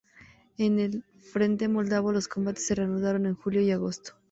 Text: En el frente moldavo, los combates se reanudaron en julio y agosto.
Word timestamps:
En 0.57 0.79
el 0.79 1.03
frente 1.19 1.67
moldavo, 1.67 2.11
los 2.11 2.27
combates 2.27 2.65
se 2.65 2.73
reanudaron 2.73 3.27
en 3.27 3.35
julio 3.35 3.61
y 3.61 3.69
agosto. 3.69 4.13